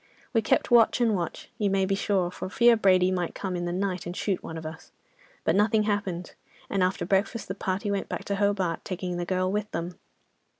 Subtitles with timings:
[0.33, 3.65] We kept watch and watch, you may be sure, for fear Brady might come in
[3.65, 4.91] the night, and shoot one of us,
[5.43, 6.33] but nothing happened,
[6.71, 9.99] and after breakfast the party went back to Hobart, taking the girl with them.